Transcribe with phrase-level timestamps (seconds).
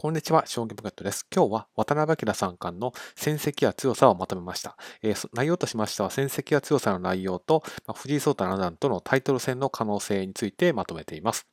[0.00, 1.26] こんにちは、将棋ポケットです。
[1.30, 4.78] 今日は渡辺明三冠の戦績や強さをまとめました。
[5.02, 11.46] えー内容としましては、戦績や強さの内容と、ま藤井聡太七段とのタイトル戦の可能性についてまとめています。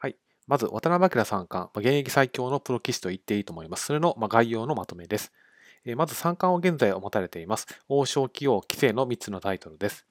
[0.00, 0.16] はい。
[0.48, 3.86] まず、渡辺明三冠、ま現役最強のプロ棋士と言っていいと思います。
[3.86, 5.30] それのま概要のまとめです。
[5.84, 7.68] えーまず、三冠を現在持たれています。
[7.88, 10.09] 王将、棋王、棋聖の3つのタイトルです。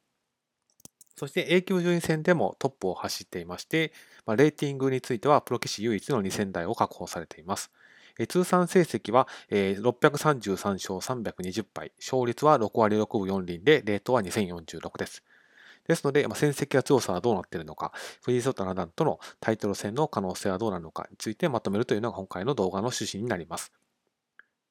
[1.15, 3.91] そして A 級順位戦でもトップを走っていまして、
[4.25, 7.71] まあ、レーティングについてはプロ棋士唯一の2000台を確保されています。
[8.27, 15.23] 通算成績は、えー633勝320敗、勝率は6割6分4厘で、レートは2046です。
[15.87, 23.71] ですので、まあ、戦績や強さはどうなっているのか、藤井聡太七段とのタイトル戦の可能性はどうなるのかについてまとめるというのが今回の動画の趣旨になります。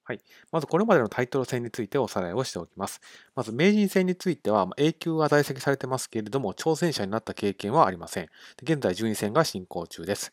[0.09, 0.21] はい。
[0.51, 3.03] まずこれまでのタイトル戦についておさらいをしておきます。
[3.35, 8.29] まず名人戦については A 級は在籍されてますけれども、挑戦者になった経験はありません。
[8.63, 10.33] 現在12戦が進行中です。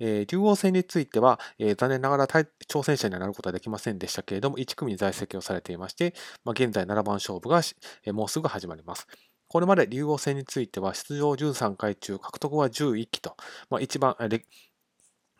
[0.00, 6.12] えー竜王戦については、えー残念ながら挑戦者にはなることはできませんでしたけれども、1組に在籍をされていまして、
[6.44, 7.62] まあ、現在7番勝負が、
[8.04, 9.06] えーもうすぐ始まります。
[9.48, 13.34] これまで竜王戦については出場13回中獲得は11期と、
[13.70, 14.14] まあ、一番、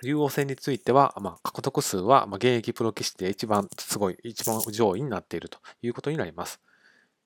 [0.03, 6.61] 竜王戦については、まあ、獲得数は、まあ、現役プロ棋士で一番すごい、一番上位になっているということになります。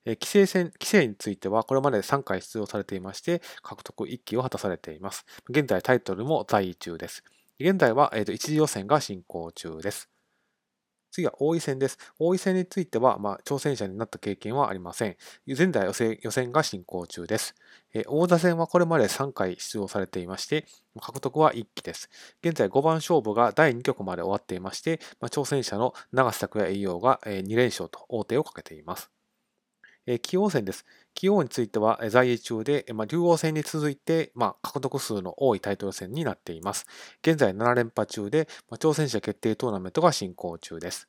[0.07, 5.27] えー棋聖戦、棋聖についてはこれまで3回出場されていまして、獲得1期を果たされています。
[5.51, 7.25] 現在タイトルも在位中です。
[7.61, 10.10] 現在は、えーと一次予選が進行中です。
[11.11, 11.99] 次は王位戦です。
[12.19, 15.17] 王位戦については、まあ、挑戦者になった経験はありません。
[15.47, 17.55] 現在予選予選が進行中です。
[17.93, 20.67] え王座戦はこれまで3回出場されていまして、
[21.01, 22.09] 獲得は1期です。
[22.43, 29.20] 現在5番勝負が第2局まで終わっていまして、まあ、挑戦者の長瀬拓也栄養が2連勝と王手をかけています。
[30.07, 30.87] 棋王戦です。
[31.15, 36.87] 棋王については在位中で、まあ、竜王戦に続いて、まあ、獲得数の多いタイトル戦になっています。
[37.23, 41.09] 現在7連覇中で、まあ、挑戦者決定トーナメントが進行中です。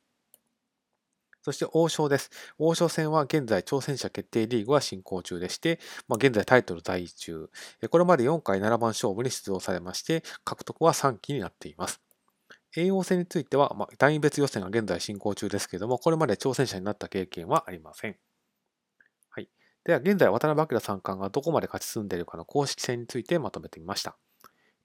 [1.44, 2.30] そして王将です。
[2.58, 7.50] 王将戦は現在挑戦者決定リーグは進行中でして、まあ、現在タイトル在位中。
[7.90, 12.00] これまで4回7番勝負に出場されまして、獲得は3期になっています。
[12.76, 18.16] 栄王戦については、まあ、単位別予選が現在進行中ですけれども、これまで挑戦者になった経験はありません。
[19.84, 24.16] では、現在、渡辺明三冠がどこまで勝ち進んでいるかの公式戦についてまとめてみました。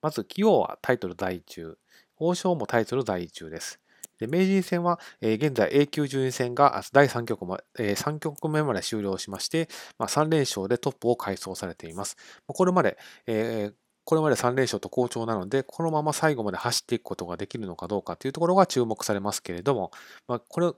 [0.02, 1.78] まず、棋王はタイトル在位中。
[2.18, 3.80] 王将もタイトル在位中です。
[4.20, 9.70] で名人戦は、えー現在 A 級順位戦が第3局ま、えー3局目まで終了しまして、
[10.00, 12.18] まあ、3連勝でトップを回走されています。
[12.48, 12.98] これまで、
[13.28, 13.74] えー
[14.08, 19.92] これまで3連勝と好調なので、このまま最後まで走っていくことができるのかどうかというところが注目されますけれども、
[20.30, 20.72] まあ、これ、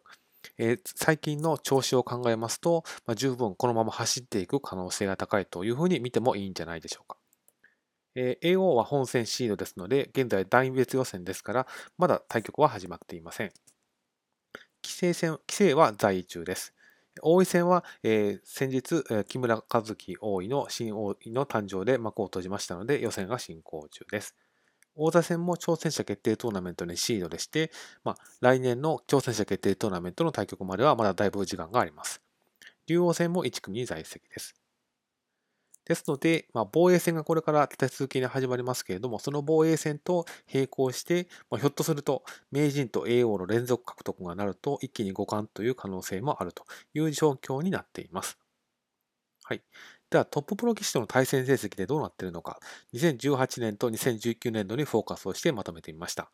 [0.58, 7.18] えー最近の調子を考えますと、まあ、十分このまま走っていく可能性が高いというふうに見てもいいんじゃないでしょうか。
[8.16, 11.68] えー AO は本戦シードですので、現在第2別予選ですから、
[11.98, 13.52] まだ対局は始まっていません。
[14.82, 16.74] 棋聖戦、棋聖は在位中です。
[17.22, 24.36] 王位戦は、えー先日、木村和樹王位の新王位の誕生で幕を閉じましたので、予選が進行中です。
[24.96, 27.72] 王座戦も挑戦者決定トーナメントにシードでして、
[28.04, 32.22] まあ、来年の挑戦者決定トーナメントの対局まではまだだいぶ時間があります。
[32.88, 34.56] 竜王戦も1組に在籍です。
[35.86, 48.38] ですので、まあ、防衛戦がこれから立て続けに始まりますけれども、その防衛戦と並行して、まあ、ひょっとすると、名人と叡王の連続獲得がなると、一気に五冠という可能性もあるという状況になっています。
[49.44, 49.64] はい。
[50.09, 52.59] では、トッププロ棋士との対戦成績でどうなっているのか、
[52.94, 56.31] 2018年と2019年度にフォーカスをしてまとめてみました。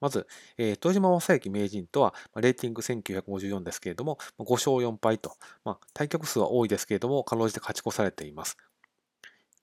[0.00, 0.26] まず、
[0.58, 5.32] えー豊島将之名人とは、まあレーティング1954ですけれども、まあ5勝4敗と、
[5.64, 8.56] まあ、対局数は多いですけれども、かろうじて勝ち越されています。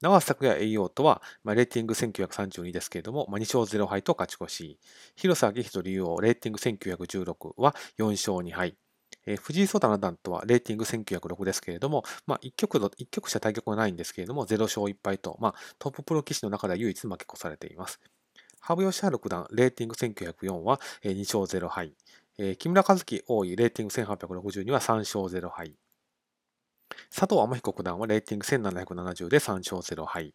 [0.02, 4.80] 長瀬拓也栄養とは、まあ、レーティング1932ですけれども、まあ、2勝0敗と勝ち越し。
[5.16, 8.76] 広瀬明人竜王、レーティング1916は4勝2敗。
[9.26, 18.00] えー藤井聡太七段とはレーティング1906ですけれども、まあ、一局の一局しか対局がないんですけれども、0勝1敗と、まあ、トッププロ棋士の中では唯一負け越されています。
[18.60, 21.94] 羽生善治九段、レーティング1904はえー2勝0敗。
[22.38, 25.74] えー木村和樹王位、レーティング1862は3勝0敗。
[27.10, 30.34] 佐藤天彦九段はレーティング1770で3勝0敗。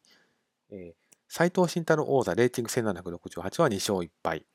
[0.70, 4.46] えー斉藤慎太郎王座、レーティング1768は2勝1敗。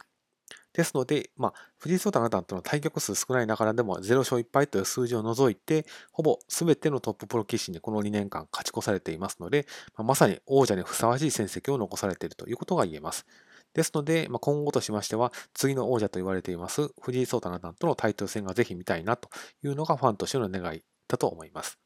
[0.74, 13.25] ですので、まあ、藤井聡太七段との対局数少ない中でも0勝1敗という数字を除いて、ほぼ全てのトッププロ棋士にこの2年間勝ち越されていますので、まあまさに王者にふさわしい戦績を残されているということが言えます。
[13.74, 19.30] ですので、まあ、今後としましては、次の王者と言われています藤井聡太七段とのタイトル戦がぜひ見たいなと
[19.64, 21.80] いうのがファンとしての願いだと思います。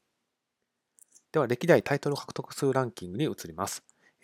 [1.32, 3.82] では、歴代タイトル獲得数ランキングに移ります。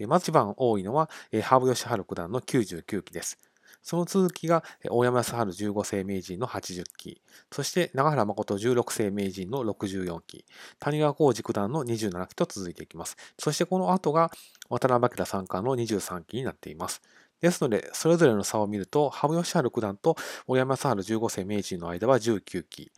[0.09, 3.39] まず一番多いのは、えー羽生善治九段の99期です。
[3.85, 7.21] その続きが大山康晴15世名人の80期、
[7.53, 10.47] そして長原誠16世名人の64期、
[10.81, 13.17] 谷川浩二九段の27期と続いていきます。
[13.39, 14.31] そしてこの後が
[14.71, 17.03] 渡辺明三冠の23期になっています。
[17.43, 20.17] ですので、それぞれの差を見ると、羽生善治九段と
[20.47, 22.91] 大山康晴15世名人の間は19期、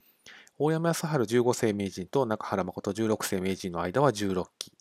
[0.57, 4.73] 大山康晴15世名人と中原誠16世名人の間は16期、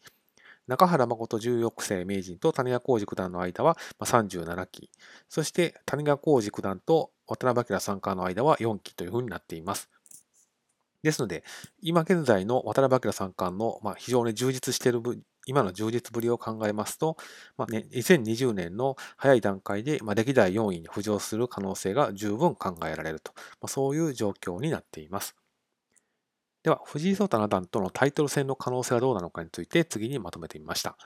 [0.68, 4.90] 中原誠16世名人と谷川浩二九段の間は37期、
[5.30, 9.90] そして谷川浩二九段と渡辺明三冠の間は4期というふうになっています。
[11.04, 11.44] ですので、
[11.82, 15.02] 今現在の渡辺明三冠の、ま非常に充実している
[15.46, 17.16] 今の充実ぶりを考えますと、
[17.58, 25.36] まあね、2020年の早い段階で、ま歴代4位に浮上する可能性が十分考えられると、まそういう状況になっています。
[26.66, 30.98] では、藤井聡太七段とのタイトル戦の可能性はどうなのかについて次にまとめてみました。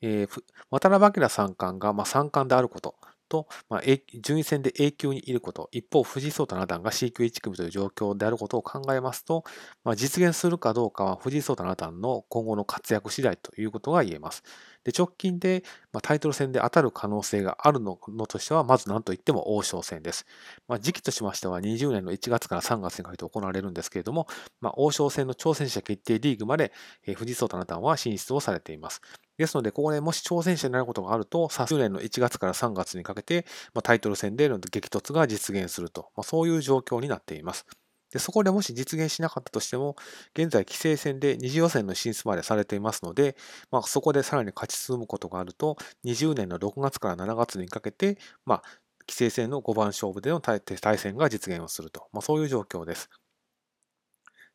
[0.00, 2.96] えー、渡辺明三冠が、ま三冠であること
[3.30, 3.82] と、まあ、
[4.20, 9.44] 順位戦で A 級にいること、一方、藤井聡太七段が C 級1組という状況であることを考えますと、
[9.84, 14.42] まあ、実現するかどうかは藤井聡太七段の今後の活躍次第ということが言えます。
[14.84, 15.62] で直近で、
[15.92, 17.96] まあ、タイトル戦で当たる可能性があるの
[18.26, 20.26] としては、まず何といっても王将戦です。
[20.68, 24.26] まあ、時期としましては20年の1月から3月にかけて行われるんですけれども、
[24.60, 26.72] まあ、王将戦の挑戦者決定リーグまで、
[27.06, 29.00] えー、藤井聡太七段は進出をされています。
[29.40, 37.64] ですので、ここでもし挑戦者になることがあると、昨年の1月から3月にかけて、まあ、タイトル戦での激突が実現すると、まあ、そういう状況になっています。
[38.12, 39.96] でそこでもし実現しなかったとしても、
[40.34, 43.34] 現在、規制戦で二次予選の進出までされていますので、
[43.70, 48.62] まあ、そこでさらに勝ち進むことがあると、20年の6月から7月にかけて、まあ、
[49.08, 50.60] 規制戦の5番勝負での対
[50.98, 53.08] 戦が実現をすると、まあ、そういう状況です。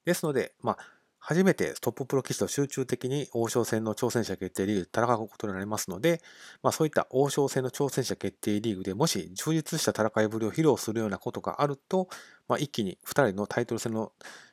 [0.06, 0.95] ですので、まあ、
[1.28, 6.22] 初めてトッププロ棋士と集中的に王将戦の挑戦者決定リーグで戦うことになりますので、
[6.62, 12.10] まあ、そういった王将戦の挑戦者決定リーグでもし充実した戦いぶりを披露するようなことがあると、
[12.48, 14.12] まあ、一気に2人のタイトル戦の